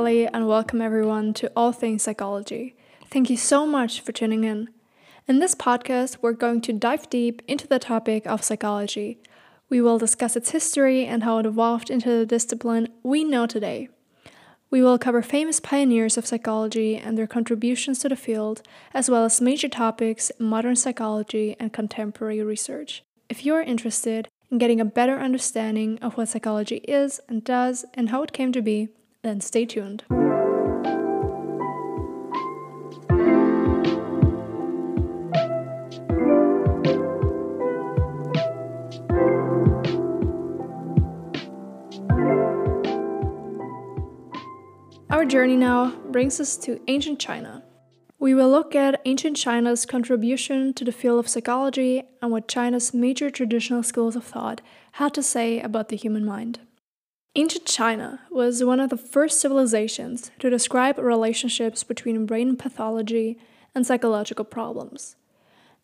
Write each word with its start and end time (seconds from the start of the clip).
And 0.00 0.48
welcome 0.48 0.80
everyone 0.80 1.34
to 1.34 1.52
All 1.54 1.72
Things 1.72 2.02
Psychology. 2.04 2.74
Thank 3.10 3.28
you 3.28 3.36
so 3.36 3.66
much 3.66 4.00
for 4.00 4.12
tuning 4.12 4.44
in. 4.44 4.70
In 5.28 5.40
this 5.40 5.54
podcast, 5.54 6.16
we're 6.22 6.32
going 6.32 6.62
to 6.62 6.72
dive 6.72 7.10
deep 7.10 7.42
into 7.46 7.68
the 7.68 7.78
topic 7.78 8.26
of 8.26 8.42
psychology. 8.42 9.18
We 9.68 9.82
will 9.82 9.98
discuss 9.98 10.36
its 10.36 10.52
history 10.52 11.04
and 11.04 11.22
how 11.22 11.36
it 11.36 11.44
evolved 11.44 11.90
into 11.90 12.08
the 12.08 12.24
discipline 12.24 12.88
we 13.02 13.24
know 13.24 13.46
today. 13.46 13.90
We 14.70 14.80
will 14.80 14.96
cover 14.96 15.20
famous 15.20 15.60
pioneers 15.60 16.16
of 16.16 16.26
psychology 16.26 16.96
and 16.96 17.18
their 17.18 17.26
contributions 17.26 17.98
to 17.98 18.08
the 18.08 18.16
field, 18.16 18.62
as 18.94 19.10
well 19.10 19.26
as 19.26 19.38
major 19.42 19.68
topics 19.68 20.30
in 20.30 20.46
modern 20.46 20.76
psychology 20.76 21.56
and 21.60 21.74
contemporary 21.74 22.42
research. 22.42 23.02
If 23.28 23.44
you're 23.44 23.60
interested 23.60 24.28
in 24.50 24.56
getting 24.56 24.80
a 24.80 24.86
better 24.86 25.18
understanding 25.18 25.98
of 25.98 26.16
what 26.16 26.30
psychology 26.30 26.76
is 26.88 27.20
and 27.28 27.44
does 27.44 27.84
and 27.92 28.08
how 28.08 28.22
it 28.22 28.32
came 28.32 28.50
to 28.52 28.62
be, 28.62 28.88
then 29.22 29.40
stay 29.40 29.66
tuned. 29.66 30.04
Our 45.10 45.26
journey 45.26 45.56
now 45.56 45.90
brings 46.10 46.40
us 46.40 46.56
to 46.58 46.80
ancient 46.86 47.18
China. 47.18 47.62
We 48.18 48.32
will 48.32 48.50
look 48.50 48.74
at 48.74 49.00
ancient 49.04 49.36
China's 49.36 49.84
contribution 49.84 50.72
to 50.74 50.84
the 50.84 50.92
field 50.92 51.18
of 51.18 51.28
psychology 51.28 52.02
and 52.22 52.30
what 52.30 52.48
China's 52.48 52.94
major 52.94 53.28
traditional 53.28 53.82
schools 53.82 54.14
of 54.14 54.24
thought 54.24 54.60
had 54.92 55.12
to 55.14 55.22
say 55.22 55.60
about 55.60 55.88
the 55.88 55.96
human 55.96 56.24
mind. 56.24 56.60
Ancient 57.36 57.64
China 57.64 58.20
was 58.28 58.64
one 58.64 58.80
of 58.80 58.90
the 58.90 58.96
first 58.96 59.40
civilizations 59.40 60.32
to 60.40 60.50
describe 60.50 60.98
relationships 60.98 61.84
between 61.84 62.26
brain 62.26 62.56
pathology 62.56 63.38
and 63.72 63.86
psychological 63.86 64.44
problems. 64.44 65.14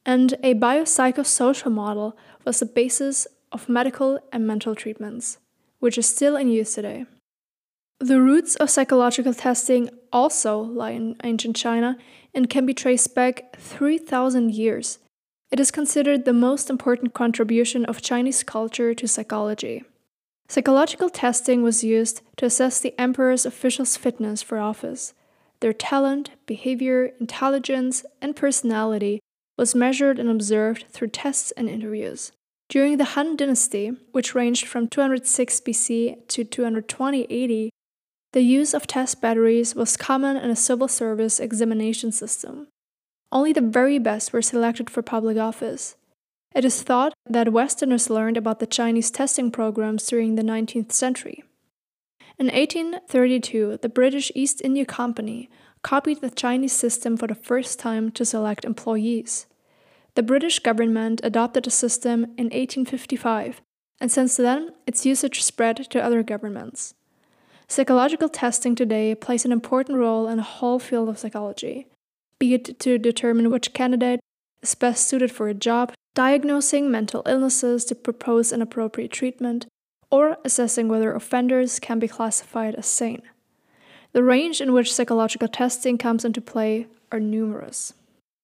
And 0.05 0.35
a 0.43 0.55
biopsychosocial 0.55 1.71
model 1.71 2.17
was 2.45 2.59
the 2.59 2.67
basis 2.67 3.29
of 3.53 3.69
medical 3.69 4.19
and 4.33 4.45
mental 4.45 4.75
treatments, 4.75 5.39
which 5.79 5.97
is 5.97 6.07
still 6.09 6.37
in 6.37 6.49
use 6.49 6.75
today. 6.75 7.07
The 8.01 8.21
roots 8.21 8.57
of 8.57 8.69
psychological 8.69 9.33
testing 9.33 9.89
also 10.13 10.59
lie 10.59 10.91
in 10.91 11.15
ancient 11.23 11.55
China 11.55 11.97
and 12.35 12.51
can 12.51 12.67
be 12.67 12.75
traced 12.75 13.15
back 13.15 13.57
3,000 13.57 14.53
years. 14.53 14.99
It 15.53 15.61
is 15.61 15.71
considered 15.71 16.25
the 16.25 16.33
most 16.33 16.71
important 16.71 17.15
contribution 17.15 17.85
of 17.85 18.03
Chinese 18.03 18.43
culture 18.43 18.95
to 18.95 19.07
psychology. 19.07 19.85
Psychological 20.49 21.11
testing 21.11 21.63
was 21.63 21.83
used 21.83 22.23
to 22.37 22.47
assess 22.47 22.81
the 22.81 22.95
emperor's 23.01 23.45
officials' 23.45 23.97
fitness 23.97 24.43
for 24.43 24.59
office. 24.59 25.13
Their 25.61 25.73
talent, 25.73 26.31
behavior, 26.47 27.13
intelligence, 27.19 28.05
and 28.21 28.37
personality 28.37 29.21
was 29.57 29.75
measured 29.75 30.19
and 30.19 30.29
observed 30.29 30.85
through 30.91 31.09
tests 31.09 31.51
and 31.53 31.69
interviews. 31.69 32.31
During 32.69 32.97
the 32.97 33.05
Han 33.05 33.37
Dynasty, 33.37 33.93
which 34.13 34.35
ranged 34.35 34.67
from 34.67 34.89
206 34.89 35.61
BC 35.61 36.29
to 36.29 36.45
220 36.45 37.23
AD, 37.25 37.71
the 38.33 38.43
use 38.43 38.75
of 38.75 38.87
test 38.87 39.21
batteries 39.21 39.75
was 39.75 39.97
common 39.97 40.37
in 40.37 40.51
a 40.51 40.57
civil 40.57 40.89
service 40.89 41.41
examination 41.41 42.13
system. 42.13 42.69
Only 43.33 43.53
the 43.53 43.61
very 43.61 43.99
best 43.99 44.33
were 44.33 44.43
selected 44.43 44.91
for 44.91 45.03
public 45.03 45.39
office. 45.39 45.97
It 46.57 46.65
is 46.65 46.83
thought 46.83 47.13
that 47.29 47.53
Westerners 47.53 48.09
learned 48.09 48.39
about 48.39 48.61
the 48.61 48.67
Chinese 48.67 49.11
testing 49.11 49.51
programs 49.51 50.07
during 50.07 50.37
the 50.37 50.43
19th 50.43 50.91
century. 50.91 51.45
In 52.39 52.47
1832, 52.47 53.81
the 53.83 53.91
British 53.91 54.33
East 54.35 54.63
India 54.65 54.87
Company 54.87 55.51
copied 55.83 56.23
the 56.23 56.31
Chinese 56.31 56.73
system 56.73 57.19
for 57.19 57.27
the 57.27 57.35
first 57.35 57.79
time 57.79 58.11
to 58.13 58.25
select 58.25 58.65
employees. 58.65 59.45
The 60.15 60.23
British 60.23 60.59
government 60.61 61.21
adopted 61.23 61.67
the 61.67 61.71
system 61.71 62.25
in 62.39 62.47
1855, 62.47 63.61
and 64.01 64.11
since 64.11 64.39
then, 64.39 64.73
its 64.87 65.05
usage 65.05 65.43
spread 65.43 65.77
to 65.77 66.03
other 66.03 66.23
governments. 66.23 66.95
Psychological 67.69 68.31
testing 68.31 68.75
today 68.75 69.15
plays 69.15 69.45
an 69.45 69.53
important 69.53 69.99
role 69.99 70.27
in 70.27 70.39
the 70.39 70.43
whole 70.43 70.79
field 70.79 71.11
of 71.11 71.19
psychology, 71.19 71.87
be 72.39 72.55
it 72.55 72.81
to 72.81 72.97
determine 72.97 73.51
which 73.51 73.75
candidate 73.75 74.21
is 74.63 74.75
best 74.75 75.07
suited 75.07 75.31
for 75.31 75.49
a 75.49 75.55
job, 75.55 75.93
diagnosing 76.17 76.91
mental 76.91 77.23
illnesses 77.27 77.85
to 77.85 77.95
propose 77.95 78.51
an 78.51 78.63
appropriate 78.63 79.13
treatment, 79.13 79.67
or 80.11 80.39
assessing 80.45 80.89
whether 80.89 81.13
offenders 81.13 81.79
can 81.79 81.99
be 81.99 82.09
classified 82.09 82.75
as 82.75 82.87
sane. 82.87 83.23
The 84.13 84.23
range 84.23 84.63
in 84.63 84.73
which 84.73 84.95
psychological 84.95 85.47
testing 85.47 85.99
comes 85.99 86.25
into 86.25 86.41
play 86.41 86.87
are 87.13 87.21
numerous. 87.21 87.93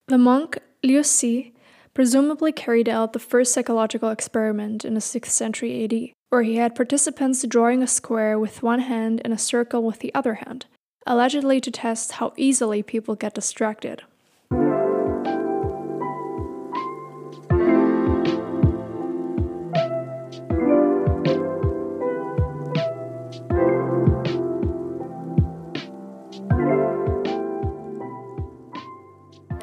The 0.08 0.18
monk 0.18 0.58
Liu 0.84 1.02
Si 1.02 1.54
presumably 1.94 2.52
carried 2.52 2.90
out 2.90 3.14
the 3.14 3.18
first 3.18 3.54
psychological 3.54 4.10
experiment 4.10 4.84
in 4.84 4.92
the 4.92 5.00
6th 5.00 5.30
century 5.30 5.82
AD 5.84 6.12
where 6.28 6.42
he 6.42 6.56
had 6.56 6.74
participants 6.74 7.44
drawing 7.46 7.82
a 7.82 7.86
square 7.86 8.38
with 8.38 8.62
one 8.62 8.80
hand 8.80 9.20
and 9.24 9.32
a 9.32 9.38
circle 9.38 9.82
with 9.82 9.98
the 10.00 10.14
other 10.14 10.34
hand, 10.34 10.66
allegedly 11.06 11.60
to 11.60 11.70
test 11.70 12.12
how 12.12 12.32
easily 12.36 12.82
people 12.82 13.14
get 13.14 13.34
distracted. 13.34 14.02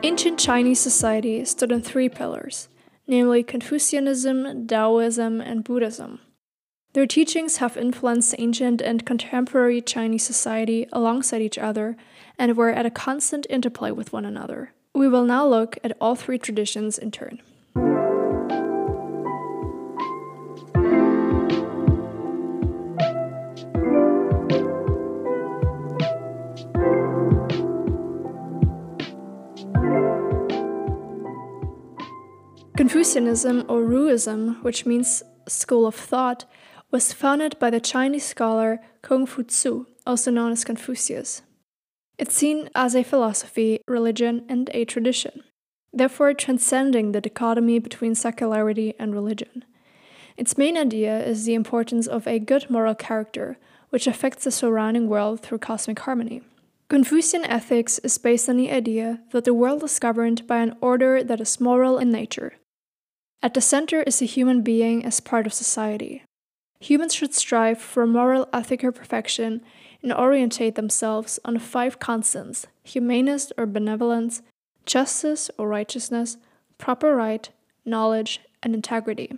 Ancient 0.09 0.39
Chinese 0.39 0.79
society 0.79 1.45
stood 1.45 1.71
on 1.71 1.83
three 1.83 2.09
pillars, 2.09 2.67
namely 3.05 3.43
Confucianism, 3.43 4.65
Taoism, 4.65 5.39
and 5.39 5.63
Buddhism. 5.63 6.19
Their 6.93 7.05
teachings 7.05 7.57
have 7.57 7.77
influenced 7.77 8.33
ancient 8.39 8.81
and 8.81 9.05
contemporary 9.05 9.81
Chinese 9.81 10.25
society 10.25 10.87
alongside 10.91 11.43
each 11.43 11.59
other 11.59 11.95
and 12.39 12.57
were 12.57 12.71
at 12.71 12.87
a 12.87 12.89
constant 12.89 13.45
interplay 13.51 13.91
with 13.91 14.11
one 14.11 14.25
another. 14.25 14.73
We 14.95 15.07
will 15.07 15.25
now 15.25 15.47
look 15.47 15.77
at 15.83 15.95
all 16.01 16.15
three 16.15 16.39
traditions 16.39 16.97
in 16.97 17.11
turn. 17.11 17.43
Confucianism 32.89 33.65
or 33.67 33.81
Ruism, 33.83 34.63
which 34.63 34.83
means 34.83 35.21
school 35.47 35.85
of 35.85 35.93
thought, 35.93 36.45
was 36.89 37.13
founded 37.13 37.55
by 37.59 37.69
the 37.69 37.79
Chinese 37.79 38.25
scholar 38.25 38.79
Kung 39.03 39.27
Fu 39.27 39.43
Tzu, 39.43 39.85
also 40.07 40.31
known 40.31 40.51
as 40.51 40.63
Confucius. 40.63 41.43
It's 42.17 42.33
seen 42.33 42.67
as 42.73 42.95
a 42.95 43.03
philosophy, 43.03 43.79
religion, 43.87 44.43
and 44.49 44.71
a 44.73 44.85
tradition, 44.85 45.43
therefore 45.93 46.33
transcending 46.33 47.11
the 47.11 47.21
dichotomy 47.21 47.77
between 47.77 48.15
secularity 48.15 48.95
and 48.97 49.13
religion. 49.13 49.65
Its 50.35 50.57
main 50.57 50.75
idea 50.75 51.23
is 51.23 51.45
the 51.45 51.53
importance 51.53 52.07
of 52.07 52.25
a 52.25 52.39
good 52.39 52.71
moral 52.71 52.95
character, 52.95 53.59
which 53.91 54.07
affects 54.07 54.45
the 54.45 54.51
surrounding 54.51 55.07
world 55.07 55.41
through 55.41 55.59
cosmic 55.59 55.99
harmony. 55.99 56.41
Confucian 56.89 57.45
ethics 57.45 57.99
is 57.99 58.17
based 58.17 58.49
on 58.49 58.57
the 58.57 58.71
idea 58.71 59.19
that 59.29 59.45
the 59.45 59.53
world 59.53 59.83
is 59.83 59.99
governed 59.99 60.47
by 60.47 60.57
an 60.57 60.75
order 60.81 61.23
that 61.23 61.39
is 61.39 61.61
moral 61.61 61.99
in 61.99 62.09
nature. 62.09 62.53
At 63.41 63.53
the 63.53 63.61
center 63.61 64.03
is 64.03 64.21
a 64.21 64.25
human 64.25 64.61
being 64.61 65.05
as 65.05 65.19
part 65.19 65.45
of 65.45 65.53
society, 65.53 66.23
Humans 66.81 67.13
should 67.13 67.33
strive 67.33 67.77
for 67.77 68.07
moral 68.07 68.47
ethical 68.53 68.91
perfection 68.91 69.61
and 70.01 70.13
orientate 70.13 70.75
themselves 70.75 71.37
on 71.43 71.55
the 71.55 71.59
five 71.59 71.99
constants 71.99 72.67
humaneness 72.83 73.51
or 73.57 73.65
benevolence, 73.65 74.41
justice 74.85 75.51
or 75.57 75.67
righteousness, 75.67 76.37
proper 76.77 77.15
rite, 77.15 77.49
knowledge, 77.85 78.39
and 78.63 78.73
integrity. 78.73 79.33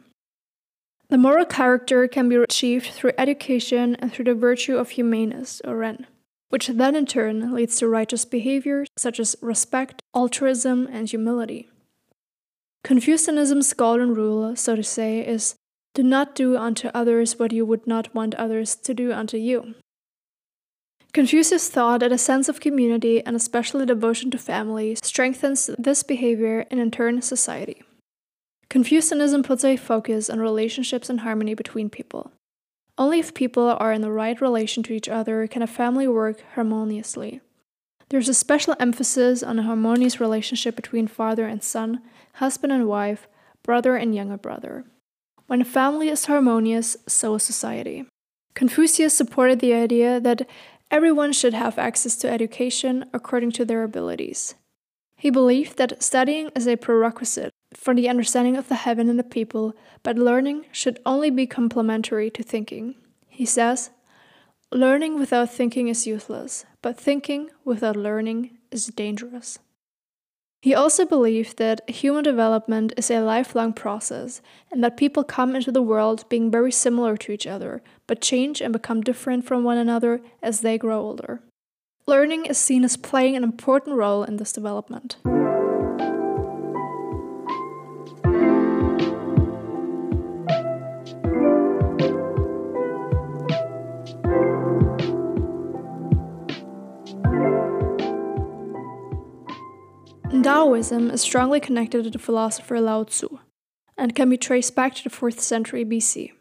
The 1.10 1.18
moral 1.18 1.46
character 1.46 2.08
can 2.08 2.30
be 2.30 2.36
achieved 2.36 2.92
through 2.92 3.14
education 3.18 3.96
and 3.96 4.14
through 4.14 4.26
the 4.26 4.36
virtue 4.36 4.78
of 4.78 4.92
humaneness 4.92 5.62
or 5.66 5.78
ren, 5.78 6.06
which 6.50 6.68
then 6.68 6.96
in 6.96 7.08
turn 7.08 7.54
leads 7.54 7.76
to 7.78 7.88
righteous 7.88 8.24
behavior 8.24 8.86
such 8.98 9.20
as 9.20 9.36
respect, 9.42 10.04
altruism, 10.16 10.88
and 10.92 11.10
humility. 11.10 11.71
Confucianism's 12.84 13.74
golden 13.74 14.14
rule, 14.14 14.56
so 14.56 14.76
to 14.76 14.84
say, 14.84 15.26
is 15.26 15.56
do 15.94 16.04
not 16.04 16.36
do 16.36 16.58
unto 16.58 16.88
others 16.90 17.38
what 17.38 17.52
you 17.52 17.66
would 17.66 17.86
not 17.86 18.14
want 18.16 18.34
others 18.36 18.76
to 18.78 18.94
do 18.94 19.12
unto 19.12 19.38
you. 19.38 19.76
Confucius 21.14 21.70
thought 21.70 22.00
that 22.00 22.14
a 22.14 22.18
sense 22.18 22.48
of 22.48 22.62
community 22.62 23.22
and 23.26 23.36
especially 23.36 23.86
devotion 23.86 24.32
to 24.32 24.38
family 24.38 24.96
strengthens 25.04 25.70
this 25.78 26.04
behavior 26.04 26.66
and 26.72 26.80
in 26.80 26.90
turn 26.90 27.22
society. 27.22 27.84
Confucianism 28.70 29.44
puts 29.44 29.66
a 29.66 29.76
focus 29.76 30.30
on 30.30 30.40
relationships 30.40 31.10
and 31.10 31.20
harmony 31.20 31.54
between 31.54 31.90
people. 31.90 32.32
Only 32.98 33.20
if 33.20 33.34
people 33.34 33.76
are 33.78 33.92
in 33.92 34.02
the 34.02 34.12
right 34.12 34.40
relation 34.40 34.84
to 34.84 34.94
each 34.94 35.10
other 35.10 35.46
can 35.48 35.62
a 35.62 35.68
family 35.68 36.08
work 36.08 36.42
harmoniously. 36.56 37.42
There's 38.08 38.30
a 38.30 38.34
special 38.34 38.76
emphasis 38.80 39.44
on 39.44 39.60
a 39.60 39.64
harmonious 39.64 40.22
relationship 40.22 40.78
between 40.78 41.08
father 41.08 41.46
and 41.46 41.62
son, 41.62 42.02
husband 42.36 42.74
and 42.74 42.88
wife, 42.88 43.28
brother 43.64 43.96
and 43.96 44.16
younger 44.16 44.38
brother. 44.38 44.86
When 45.48 45.62
a 45.62 45.66
family 45.66 46.10
is 46.10 46.26
harmonious, 46.26 46.98
so 47.08 47.36
is 47.36 47.44
society. 47.44 48.06
Confucius 48.54 49.14
supported 49.14 49.60
the 49.60 49.74
idea 49.74 50.20
that 50.20 50.48
everyone 50.90 51.34
should 51.34 51.54
have 51.54 51.78
access 51.78 52.16
to 52.18 52.30
education 52.30 53.06
according 53.14 53.52
to 53.52 53.66
their 53.66 53.84
abilities. 53.84 54.56
He 55.16 55.30
believed 55.30 55.78
that 55.78 56.02
studying 56.02 56.50
is 56.56 56.68
a 56.68 56.78
prerequisite 56.78 57.52
for 57.74 57.94
the 57.94 58.10
understanding 58.10 58.58
of 58.58 58.68
the 58.68 58.76
heaven 58.76 59.08
and 59.10 59.20
the 59.20 59.24
people, 59.24 59.74
but 60.04 60.18
learning 60.18 60.66
should 60.72 61.00
only 61.06 61.30
be 61.30 61.46
complementary 61.46 62.30
to 62.32 62.44
thinking. 62.44 62.96
He 63.28 63.46
says, 63.46 63.92
Learning 64.72 65.20
without 65.20 65.52
thinking 65.52 65.90
is 65.90 66.08
useless, 66.08 66.66
but 66.82 66.98
thinking 66.98 67.50
without 67.66 67.96
learning 67.96 68.58
is 68.72 68.88
dangerous. 68.88 69.60
He 70.62 70.76
also 70.76 71.06
believed 71.06 71.58
that 71.58 71.90
human 71.90 72.24
development 72.24 72.94
is 72.96 73.10
a 73.10 73.20
lifelong 73.20 73.74
process 73.74 74.44
and 74.72 74.84
that 74.84 74.96
people 74.96 75.24
come 75.24 75.56
into 75.56 75.72
the 75.72 75.82
world 75.82 76.30
being 76.30 76.52
very 76.52 76.72
similar 76.72 77.18
to 77.18 77.32
each 77.32 77.48
other, 77.48 77.82
but 78.06 78.22
change 78.22 78.62
and 78.62 78.72
become 78.72 79.02
different 79.02 79.46
from 79.46 79.64
one 79.64 79.80
another 79.80 80.22
as 80.44 80.62
they 80.62 80.78
grow 80.78 81.02
older. 81.02 81.42
Learning 82.06 82.46
is 82.46 82.60
seen 82.60 82.84
as 82.84 82.96
playing 82.96 83.36
an 83.36 83.44
important 83.44 83.96
role 83.96 84.24
in 84.24 84.38
this 84.38 84.52
development. 84.52 85.18
Taoism 100.72 101.12
is 101.12 101.20
strongly 101.20 101.60
connected 101.60 102.06
to 102.06 102.10
the 102.10 102.18
philosopher 102.18 102.80
Lao 102.80 103.04
Tzu 103.04 103.40
and 103.98 104.16
can 104.16 104.30
be 104.30 104.38
traced 104.38 104.74
back 104.74 104.96
to 104.96 105.04
the 105.04 105.10
4th 105.10 105.42
century 105.42 105.84
BC. 105.84 106.32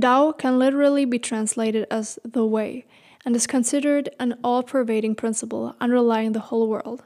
Tao 0.00 0.32
can 0.32 0.58
literally 0.58 1.04
be 1.04 1.18
translated 1.18 1.86
as 1.90 2.18
the 2.24 2.46
way 2.46 2.86
and 3.22 3.36
is 3.36 3.46
considered 3.46 4.08
an 4.18 4.38
all 4.42 4.62
pervading 4.62 5.14
principle 5.14 5.76
underlying 5.78 6.32
the 6.32 6.46
whole 6.48 6.70
world. 6.70 7.02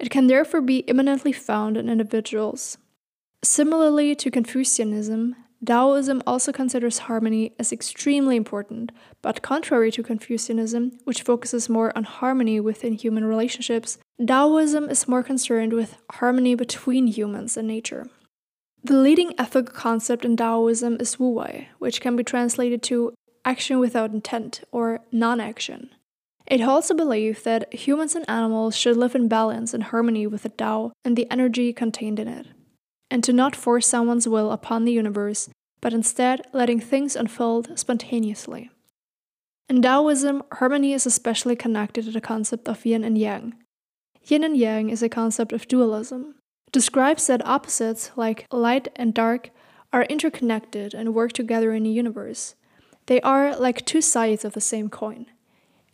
It 0.00 0.10
can 0.10 0.26
therefore 0.26 0.60
be 0.60 0.82
immanently 0.88 1.30
found 1.30 1.76
in 1.76 1.88
individuals. 1.88 2.78
Similarly 3.44 4.16
to 4.16 4.28
Confucianism, 4.28 5.36
Taoism 5.64 6.22
also 6.26 6.52
considers 6.52 6.98
harmony 6.98 7.54
as 7.58 7.72
extremely 7.72 8.36
important, 8.36 8.92
but 9.22 9.42
contrary 9.42 9.90
to 9.92 10.02
Confucianism, 10.02 10.98
which 11.04 11.22
focuses 11.22 11.68
more 11.68 11.96
on 11.96 12.04
harmony 12.04 12.60
within 12.60 12.92
human 12.92 13.24
relationships, 13.24 13.98
Taoism 14.24 14.90
is 14.90 15.08
more 15.08 15.22
concerned 15.22 15.72
with 15.72 15.96
harmony 16.12 16.54
between 16.54 17.06
humans 17.06 17.56
and 17.56 17.66
nature. 17.66 18.06
The 18.84 18.98
leading 18.98 19.32
ethical 19.38 19.74
concept 19.74 20.24
in 20.24 20.36
Taoism 20.36 20.98
is 21.00 21.18
Wu 21.18 21.30
Wei, 21.30 21.68
which 21.78 22.00
can 22.00 22.16
be 22.16 22.22
translated 22.22 22.82
to 22.84 23.14
action 23.44 23.78
without 23.78 24.12
intent 24.12 24.62
or 24.70 25.00
non 25.10 25.40
action. 25.40 25.90
It 26.46 26.60
holds 26.60 26.88
the 26.88 26.94
belief 26.94 27.42
that 27.42 27.72
humans 27.74 28.14
and 28.14 28.28
animals 28.28 28.76
should 28.76 28.96
live 28.96 29.16
in 29.16 29.26
balance 29.26 29.74
and 29.74 29.84
harmony 29.84 30.26
with 30.26 30.42
the 30.42 30.50
Tao 30.50 30.92
and 31.04 31.16
the 31.16 31.28
energy 31.30 31.72
contained 31.72 32.20
in 32.20 32.28
it 32.28 32.46
and 33.10 33.22
to 33.24 33.32
not 33.32 33.56
force 33.56 33.86
someone's 33.86 34.28
will 34.28 34.50
upon 34.52 34.84
the 34.84 34.92
universe, 34.92 35.48
but 35.80 35.92
instead 35.92 36.42
letting 36.52 36.80
things 36.80 37.16
unfold 37.16 37.78
spontaneously. 37.78 38.70
In 39.68 39.82
Taoism, 39.82 40.42
harmony 40.52 40.92
is 40.92 41.06
especially 41.06 41.56
connected 41.56 42.04
to 42.04 42.10
the 42.10 42.20
concept 42.20 42.68
of 42.68 42.86
yin 42.86 43.02
and 43.02 43.18
yang. 43.18 43.54
Yin 44.24 44.44
and 44.44 44.56
yang 44.56 44.90
is 44.90 45.02
a 45.02 45.08
concept 45.08 45.52
of 45.52 45.68
dualism. 45.68 46.36
It 46.66 46.72
describes 46.72 47.26
that 47.26 47.44
opposites, 47.46 48.10
like 48.16 48.46
light 48.52 48.88
and 48.96 49.12
dark, 49.12 49.50
are 49.92 50.04
interconnected 50.04 50.94
and 50.94 51.14
work 51.14 51.32
together 51.32 51.72
in 51.72 51.84
the 51.84 51.90
universe. 51.90 52.54
They 53.06 53.20
are 53.20 53.56
like 53.56 53.84
two 53.84 54.00
sides 54.00 54.44
of 54.44 54.52
the 54.52 54.60
same 54.60 54.88
coin. 54.88 55.26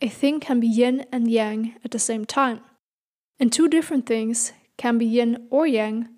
A 0.01 0.09
thing 0.09 0.39
can 0.39 0.59
be 0.59 0.67
yin 0.67 1.05
and 1.11 1.29
yang 1.29 1.75
at 1.85 1.91
the 1.91 1.99
same 1.99 2.25
time. 2.25 2.61
And 3.39 3.51
two 3.51 3.67
different 3.67 4.05
things 4.05 4.51
can 4.77 4.97
be 4.97 5.05
yin 5.05 5.47
or 5.49 5.65
yang 5.65 6.09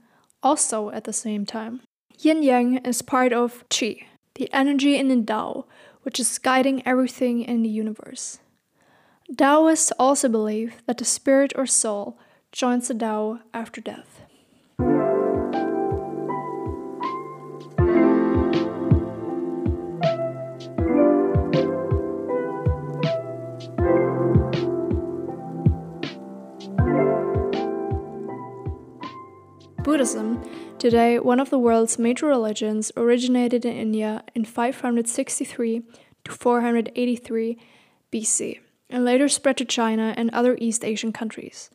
also 0.46 0.92
at 0.92 1.04
the 1.04 1.12
same 1.12 1.46
time. 1.46 1.82
Yin 2.20 2.44
Yang 2.44 2.78
is 2.86 3.02
part 3.02 3.34
of 3.34 3.68
Qi, 3.70 4.06
the 4.36 4.48
energy 4.54 4.96
in 4.96 5.10
the 5.10 5.22
Tao, 5.22 5.66
which 6.04 6.20
is 6.20 6.38
guiding 6.38 6.86
everything 6.86 7.42
in 7.42 7.64
the 7.64 7.70
universe. 7.70 8.40
Taoists 9.36 9.92
also 9.98 10.30
believe 10.30 10.76
that 10.86 11.00
the 11.00 11.06
spirit 11.06 11.52
or 11.56 11.66
soul 11.66 12.20
joins 12.52 12.88
the 12.88 12.94
Tao 12.94 13.40
after 13.54 13.82
death. 13.82 14.22
Buddhism, 29.96 30.44
today 30.78 31.20
one 31.20 31.40
of 31.40 31.50
the 31.50 31.58
world's 31.58 31.98
major 31.98 32.26
religions, 32.26 32.92
originated 32.98 33.64
in 33.64 33.78
India 33.78 34.26
in 34.36 34.44
563 34.44 35.84
to 36.26 36.32
483 36.34 37.58
BC 38.12 38.60
and 38.90 39.06
later 39.06 39.30
spread 39.30 39.56
to 39.56 39.64
China 39.64 40.14
and 40.18 40.30
other 40.32 40.58
East 40.60 40.84
Asian 40.84 41.14
countries. 41.14 41.70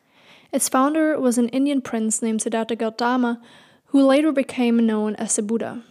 Its 0.53 0.69
founder 0.69 1.19
was 1.19 1.39
an 1.39 1.49
Indian 1.49 1.81
prince 1.81 2.21
named 2.21 2.43
Siddhartha 2.43 2.77
Gautama, 2.77 3.41
who 3.87 4.05
later 4.05 4.33
became 4.33 4.85
known 4.85 5.17
as 5.17 5.37
the 5.37 5.43
Buddha. 5.43 5.83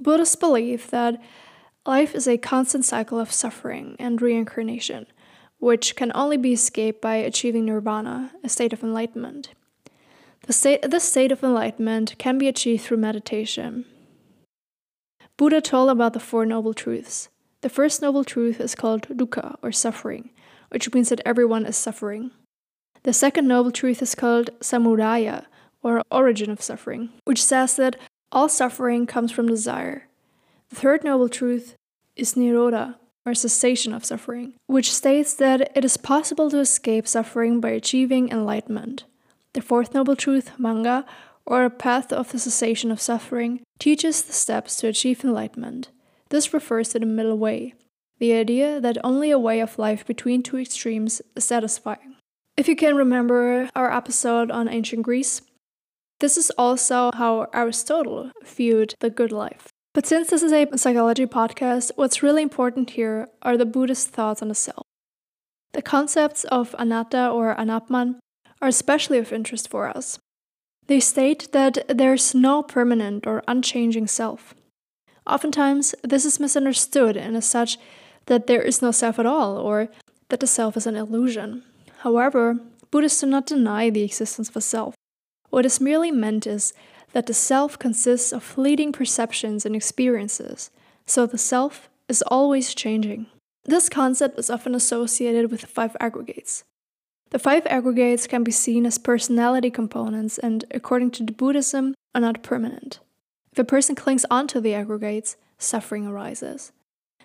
Buddhists 0.00 0.36
believe 0.36 0.88
that 0.88 1.22
life 1.84 2.14
is 2.14 2.26
a 2.26 2.38
constant 2.38 2.86
cycle 2.86 3.20
of 3.20 3.30
suffering 3.30 3.94
and 3.98 4.22
reincarnation, 4.22 5.06
which 5.58 5.96
can 5.96 6.10
only 6.14 6.38
be 6.38 6.54
escaped 6.54 7.02
by 7.02 7.16
achieving 7.16 7.66
nirvana, 7.66 8.32
a 8.42 8.48
state 8.48 8.72
of 8.72 8.82
enlightenment. 8.82 9.50
The 10.46 10.52
state, 10.52 10.88
this 10.88 11.02
state 11.02 11.32
of 11.32 11.42
enlightenment 11.42 12.14
can 12.18 12.38
be 12.38 12.46
achieved 12.46 12.84
through 12.84 12.98
meditation. 12.98 13.84
Buddha 15.36 15.60
told 15.60 15.90
about 15.90 16.12
the 16.12 16.20
Four 16.20 16.46
Noble 16.46 16.72
Truths. 16.72 17.28
The 17.62 17.68
first 17.68 18.00
noble 18.00 18.22
truth 18.22 18.60
is 18.60 18.76
called 18.76 19.08
dukkha, 19.08 19.56
or 19.60 19.72
suffering, 19.72 20.30
which 20.70 20.92
means 20.94 21.08
that 21.08 21.20
everyone 21.26 21.66
is 21.66 21.76
suffering. 21.76 22.30
The 23.02 23.12
second 23.12 23.48
noble 23.48 23.72
truth 23.72 24.00
is 24.02 24.14
called 24.14 24.50
samudaya, 24.60 25.46
or 25.82 26.02
origin 26.12 26.50
of 26.50 26.62
suffering, 26.62 27.10
which 27.24 27.42
says 27.42 27.74
that 27.76 27.96
all 28.30 28.48
suffering 28.48 29.06
comes 29.06 29.32
from 29.32 29.48
desire. 29.48 30.06
The 30.70 30.76
third 30.76 31.02
noble 31.02 31.28
truth 31.28 31.74
is 32.14 32.34
nirodha, 32.34 32.94
or 33.24 33.34
cessation 33.34 33.92
of 33.92 34.04
suffering, 34.04 34.54
which 34.66 34.94
states 34.94 35.34
that 35.34 35.72
it 35.74 35.84
is 35.84 35.96
possible 35.96 36.50
to 36.50 36.60
escape 36.60 37.08
suffering 37.08 37.60
by 37.60 37.70
achieving 37.70 38.30
enlightenment. 38.30 39.04
The 39.56 39.62
fourth 39.62 39.94
noble 39.94 40.16
truth, 40.16 40.52
magga, 40.58 41.06
or 41.46 41.64
a 41.64 41.70
path 41.70 42.12
of 42.12 42.30
the 42.30 42.38
cessation 42.38 42.90
of 42.90 43.00
suffering, 43.00 43.62
teaches 43.78 44.20
the 44.20 44.34
steps 44.34 44.76
to 44.76 44.88
achieve 44.88 45.24
enlightenment. 45.24 45.88
This 46.28 46.52
refers 46.52 46.90
to 46.90 46.98
the 46.98 47.06
middle 47.06 47.38
way, 47.38 47.72
the 48.18 48.34
idea 48.34 48.82
that 48.82 48.98
only 49.02 49.30
a 49.30 49.38
way 49.38 49.60
of 49.60 49.78
life 49.78 50.04
between 50.04 50.42
two 50.42 50.58
extremes 50.58 51.22
is 51.34 51.46
satisfying. 51.46 52.16
If 52.58 52.68
you 52.68 52.76
can 52.76 52.96
remember 52.96 53.70
our 53.74 53.90
episode 53.90 54.50
on 54.50 54.68
ancient 54.68 55.04
Greece, 55.04 55.40
this 56.20 56.36
is 56.36 56.50
also 56.58 57.10
how 57.14 57.48
Aristotle 57.54 58.32
viewed 58.44 58.92
the 59.00 59.08
good 59.08 59.32
life. 59.32 59.68
But 59.94 60.06
since 60.06 60.28
this 60.28 60.42
is 60.42 60.52
a 60.52 60.76
psychology 60.76 61.24
podcast, 61.24 61.92
what's 61.96 62.22
really 62.22 62.42
important 62.42 62.90
here 62.90 63.28
are 63.40 63.56
the 63.56 63.64
Buddhist 63.64 64.10
thoughts 64.10 64.42
on 64.42 64.48
the 64.48 64.54
self. 64.54 64.84
The 65.72 65.80
concepts 65.80 66.44
of 66.44 66.76
anatta 66.78 67.30
or 67.30 67.56
anatman 67.56 68.16
are 68.60 68.68
especially 68.68 69.18
of 69.18 69.32
interest 69.32 69.68
for 69.68 69.88
us. 69.88 70.18
They 70.86 71.00
state 71.00 71.48
that 71.52 71.84
there's 71.88 72.34
no 72.34 72.62
permanent 72.62 73.26
or 73.26 73.42
unchanging 73.48 74.06
self. 74.06 74.54
Oftentimes, 75.26 75.94
this 76.02 76.24
is 76.24 76.38
misunderstood 76.38 77.16
and 77.16 77.36
as 77.36 77.44
such 77.44 77.78
that 78.26 78.46
there 78.46 78.62
is 78.62 78.82
no 78.82 78.92
self 78.92 79.18
at 79.18 79.26
all 79.26 79.56
or 79.56 79.88
that 80.28 80.40
the 80.40 80.46
self 80.46 80.76
is 80.76 80.86
an 80.86 80.96
illusion. 80.96 81.64
However, 81.98 82.58
Buddhists 82.90 83.20
do 83.20 83.26
not 83.26 83.46
deny 83.46 83.90
the 83.90 84.04
existence 84.04 84.48
of 84.48 84.56
a 84.56 84.60
self. 84.60 84.94
What 85.50 85.66
is 85.66 85.80
merely 85.80 86.12
meant 86.12 86.46
is 86.46 86.72
that 87.12 87.26
the 87.26 87.34
self 87.34 87.78
consists 87.78 88.32
of 88.32 88.42
fleeting 88.42 88.92
perceptions 88.92 89.66
and 89.66 89.74
experiences, 89.74 90.70
so 91.06 91.26
the 91.26 91.38
self 91.38 91.88
is 92.08 92.22
always 92.22 92.74
changing. 92.74 93.26
This 93.64 93.88
concept 93.88 94.38
is 94.38 94.50
often 94.50 94.74
associated 94.74 95.50
with 95.50 95.64
five 95.64 95.96
aggregates 95.98 96.62
the 97.30 97.38
five 97.38 97.66
aggregates 97.66 98.26
can 98.26 98.44
be 98.44 98.52
seen 98.52 98.86
as 98.86 98.98
personality 98.98 99.70
components 99.70 100.38
and, 100.38 100.64
according 100.70 101.10
to 101.12 101.24
Buddhism, 101.24 101.94
are 102.14 102.20
not 102.20 102.42
permanent. 102.42 103.00
If 103.52 103.58
a 103.58 103.64
person 103.64 103.94
clings 103.94 104.24
onto 104.30 104.60
the 104.60 104.74
aggregates, 104.74 105.36
suffering 105.58 106.06
arises. 106.06 106.72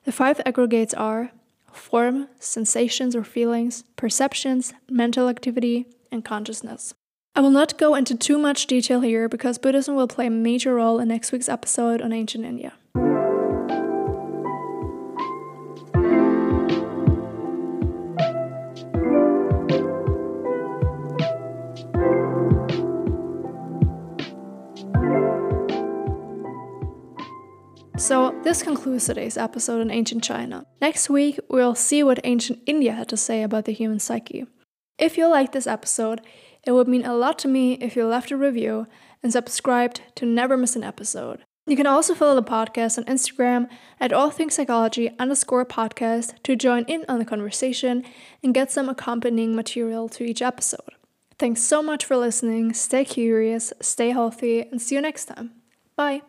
The 0.03 0.11
five 0.11 0.41
aggregates 0.45 0.93
are 0.93 1.31
form, 1.71 2.27
sensations 2.39 3.15
or 3.15 3.23
feelings, 3.23 3.83
perceptions, 3.95 4.73
mental 4.89 5.29
activity, 5.29 5.85
and 6.11 6.25
consciousness. 6.25 6.93
I 7.35 7.41
will 7.41 7.49
not 7.49 7.77
go 7.77 7.95
into 7.95 8.15
too 8.15 8.37
much 8.37 8.67
detail 8.67 9.01
here 9.01 9.29
because 9.29 9.57
Buddhism 9.57 9.95
will 9.95 10.07
play 10.07 10.27
a 10.27 10.31
major 10.31 10.75
role 10.75 10.99
in 10.99 11.07
next 11.07 11.31
week's 11.31 11.47
episode 11.47 12.01
on 12.01 12.11
ancient 12.11 12.43
India. 12.43 12.73
This 28.43 28.63
concludes 28.63 29.05
today's 29.05 29.37
episode 29.37 29.81
on 29.81 29.91
ancient 29.91 30.23
China. 30.23 30.65
Next 30.81 31.09
week, 31.09 31.39
we'll 31.47 31.75
see 31.75 32.03
what 32.03 32.19
ancient 32.23 32.59
India 32.65 32.93
had 32.93 33.07
to 33.09 33.17
say 33.17 33.43
about 33.43 33.65
the 33.65 33.71
human 33.71 33.99
psyche. 33.99 34.45
If 34.97 35.17
you 35.17 35.27
liked 35.27 35.53
this 35.53 35.67
episode, 35.67 36.21
it 36.65 36.71
would 36.71 36.87
mean 36.87 37.05
a 37.05 37.15
lot 37.15 37.37
to 37.39 37.47
me 37.47 37.73
if 37.73 37.95
you 37.95 38.05
left 38.05 38.31
a 38.31 38.37
review 38.37 38.87
and 39.23 39.31
subscribed 39.31 40.01
to 40.15 40.25
never 40.25 40.57
miss 40.57 40.75
an 40.75 40.83
episode. 40.83 41.43
You 41.67 41.75
can 41.75 41.87
also 41.87 42.15
follow 42.15 42.35
the 42.35 42.43
podcast 42.43 42.97
on 42.97 43.05
Instagram 43.05 43.69
at 43.99 44.11
all 44.11 44.31
things 44.31 44.55
psychology 44.55 45.11
underscore 45.19 45.65
podcast 45.65 46.33
to 46.43 46.55
join 46.55 46.85
in 46.85 47.05
on 47.07 47.19
the 47.19 47.25
conversation 47.25 48.03
and 48.43 48.53
get 48.53 48.71
some 48.71 48.89
accompanying 48.89 49.55
material 49.55 50.09
to 50.09 50.23
each 50.23 50.41
episode. 50.41 50.95
Thanks 51.37 51.61
so 51.61 51.81
much 51.83 52.03
for 52.05 52.17
listening. 52.17 52.73
Stay 52.73 53.05
curious, 53.05 53.73
stay 53.79 54.09
healthy, 54.09 54.61
and 54.61 54.81
see 54.81 54.95
you 54.95 55.01
next 55.01 55.25
time. 55.25 55.51
Bye. 55.95 56.21